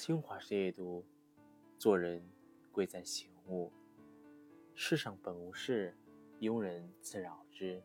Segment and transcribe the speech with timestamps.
[0.00, 1.04] 新华社阅读：
[1.76, 2.22] 做人
[2.70, 3.72] 贵在醒悟。
[4.72, 5.92] 世上本无事，
[6.38, 7.82] 庸人自扰之。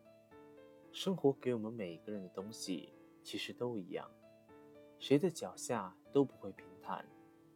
[0.92, 2.92] 生活给我们每一个人的东西，
[3.24, 4.08] 其实都一样。
[5.00, 7.04] 谁的脚下都不会平坦，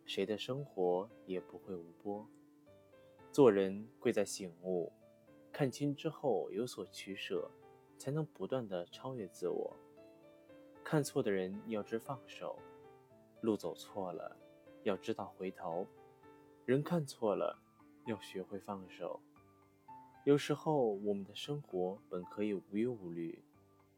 [0.04, 2.28] 谁的生活也不会无波。
[3.30, 4.92] 做人贵在醒悟，
[5.52, 7.48] 看清之后有所取舍，
[7.96, 9.76] 才能不断的超越自我。
[10.82, 12.58] 看错的人要知放手，
[13.40, 14.36] 路走错了。
[14.88, 15.86] 要知道回头，
[16.64, 17.62] 人看错了，
[18.06, 19.20] 要学会放手。
[20.24, 23.38] 有时候，我们的生活本可以无忧无虑，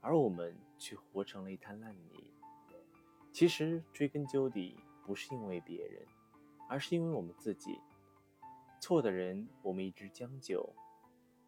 [0.00, 2.24] 而我们却活成了一滩烂泥。
[3.32, 6.04] 其实，追根究底，不是因为别人，
[6.68, 7.78] 而是因为我们自己。
[8.80, 10.74] 错的人，我们一直将就；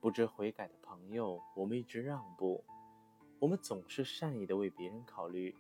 [0.01, 2.62] 不知悔改的朋友，我们一直让步。
[3.40, 5.56] 我们总是善意的为别人考虑，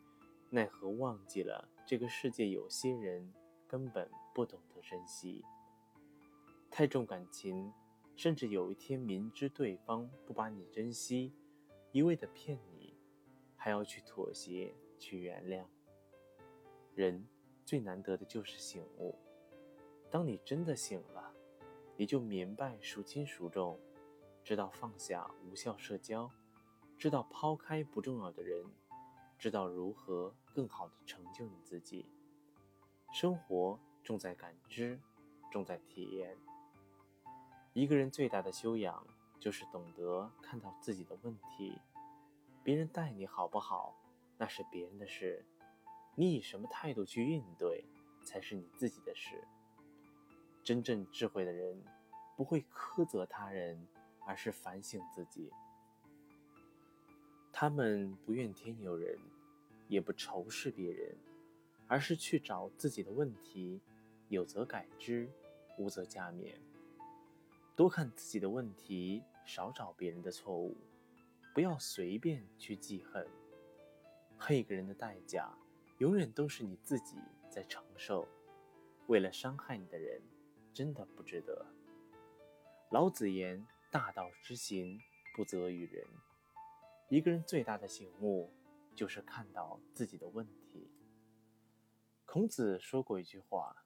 [0.50, 3.32] 奈何忘记了这个世界有些人。
[3.72, 5.42] 根本不懂得珍惜，
[6.70, 7.72] 太重感情，
[8.14, 11.32] 甚至有一天明知对方不把你珍惜，
[11.90, 12.94] 一味的骗你，
[13.56, 15.64] 还要去妥协去原谅。
[16.94, 17.26] 人
[17.64, 19.18] 最难得的就是醒悟，
[20.10, 21.32] 当你真的醒了，
[21.96, 23.80] 你就明白孰轻孰重，
[24.44, 26.30] 知道放下无效社交，
[26.98, 28.66] 知道抛开不重要的人，
[29.38, 32.04] 知道如何更好的成就你自己。
[33.12, 34.98] 生活重在感知，
[35.50, 36.34] 重在体验。
[37.74, 39.06] 一个人最大的修养，
[39.38, 41.78] 就是懂得看到自己的问题。
[42.64, 43.94] 别人待你好不好，
[44.38, 45.44] 那是别人的事；
[46.14, 47.84] 你以什么态度去应对，
[48.24, 49.44] 才是你自己的事。
[50.64, 51.84] 真正智慧的人，
[52.34, 53.86] 不会苛责他人，
[54.24, 55.52] 而是反省自己。
[57.52, 59.18] 他们不怨天尤人，
[59.86, 61.14] 也不仇视别人。
[61.92, 63.78] 而是去找自己的问题，
[64.30, 65.30] 有则改之，
[65.76, 66.54] 无则加勉。
[67.76, 70.74] 多看自己的问题，少找别人的错误，
[71.52, 73.28] 不要随便去记恨。
[74.38, 75.54] 恨一个人的代价，
[75.98, 77.18] 永远都是你自己
[77.50, 78.26] 在承受。
[79.08, 80.22] 为了伤害你的人，
[80.72, 81.66] 真的不值得。
[82.90, 84.98] 老子言：“大道之行，
[85.36, 86.06] 不责于人。”
[87.10, 88.50] 一个人最大的醒悟，
[88.94, 90.88] 就是看到自己的问题。
[92.32, 93.84] 孔子说过一句话，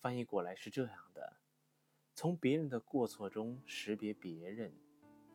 [0.00, 1.36] 翻译过来是这样的：
[2.14, 4.72] 从别人的过错中识别别人，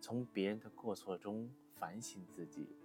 [0.01, 2.75] 从别人的过错中反省自己。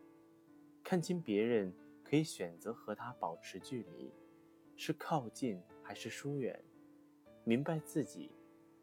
[0.85, 1.73] 看清别人，
[2.05, 4.13] 可以选择和他保持距离，
[4.77, 6.63] 是靠近还是疏远？
[7.43, 8.31] 明白自己，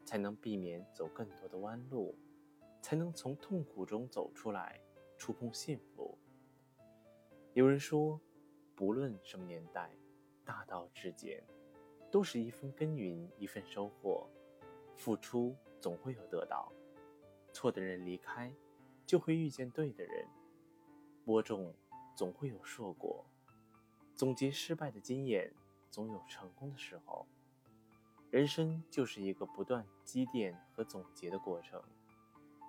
[0.04, 2.18] 才能避免走更多的弯路，
[2.82, 4.82] 才能从痛苦中走出来，
[5.16, 6.18] 触碰幸福。
[7.54, 8.20] 有人说，
[8.74, 9.88] 不论什么年代。
[10.50, 11.40] 大道至简，
[12.10, 14.28] 都是一分耕耘一份收获，
[14.96, 16.72] 付出总会有得到。
[17.52, 18.52] 错的人离开，
[19.06, 20.26] 就会遇见对的人。
[21.24, 21.72] 播种
[22.16, 23.24] 总会有硕果，
[24.16, 25.54] 总结失败的经验，
[25.88, 27.24] 总有成功的时候。
[28.32, 31.80] 人生就是一个不断积淀和总结的过程，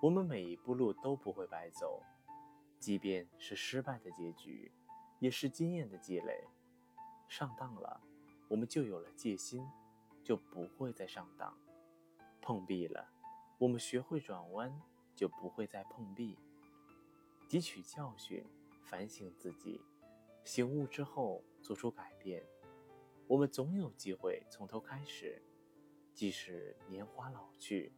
[0.00, 2.00] 我们每一步路都不会白走，
[2.78, 4.70] 即便是失败的结局，
[5.18, 6.44] 也是经验的积累。
[7.32, 7.98] 上当了，
[8.46, 9.66] 我们就有了戒心，
[10.22, 11.50] 就不会再上当；
[12.42, 13.08] 碰壁了，
[13.56, 14.70] 我们学会转弯，
[15.16, 16.36] 就不会再碰壁。
[17.48, 18.44] 汲取教训，
[18.84, 19.80] 反省自己，
[20.44, 22.44] 醒悟之后做出改变，
[23.26, 25.42] 我们总有机会从头开始。
[26.12, 27.94] 即使年华老去，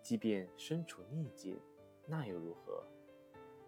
[0.00, 1.60] 即便身处逆境，
[2.06, 2.82] 那又如何？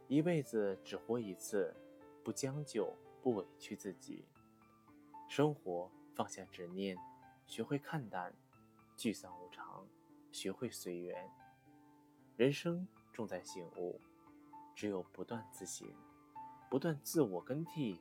[0.08, 1.76] 一辈子只活一次，
[2.24, 2.90] 不将就，
[3.20, 4.24] 不委屈自己。
[5.28, 6.96] 生活放下执念，
[7.46, 8.32] 学会看淡，
[8.96, 9.86] 聚散无常，
[10.30, 11.28] 学会随缘。
[12.36, 14.00] 人生重在醒悟，
[14.74, 15.86] 只有不断自省，
[16.70, 18.00] 不断自我更替，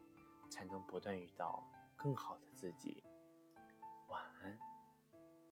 [0.50, 1.64] 才能不断遇到
[1.96, 3.03] 更好的自己。